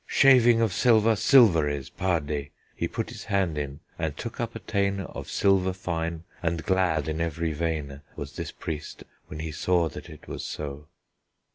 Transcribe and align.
Shavyng 0.09 0.61
of 0.61 0.73
silver 0.73 1.15
silver 1.15 1.69
is, 1.69 1.91
parde! 1.91 2.49
He 2.75 2.87
putte 2.87 3.11
his 3.11 3.25
hand 3.25 3.55
in, 3.55 3.81
and 3.99 4.17
took 4.17 4.39
up 4.39 4.55
a 4.55 4.59
teyne 4.59 5.01
Of 5.05 5.29
silver 5.29 5.73
fyn, 5.73 6.23
and 6.41 6.65
glad 6.65 7.07
in 7.07 7.21
every 7.21 7.53
veyne 7.53 8.01
Was 8.15 8.35
this 8.35 8.51
preest, 8.51 9.03
when 9.27 9.41
he 9.41 9.51
saugh 9.51 9.89
that 9.89 10.09
it 10.09 10.27
was 10.27 10.43
so. 10.43 10.87